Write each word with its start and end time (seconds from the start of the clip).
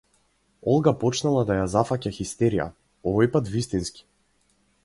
Олга 0.71 0.93
почнала 1.03 1.43
да 1.51 1.57
ја 1.59 1.67
зафаќа 1.75 2.13
хистерија, 2.17 2.67
овојпат 3.13 3.55
вистински. 3.59 4.09